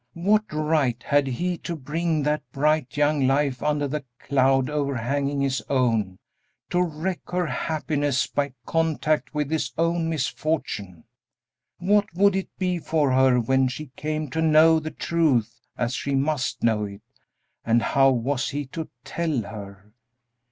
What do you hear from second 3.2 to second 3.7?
life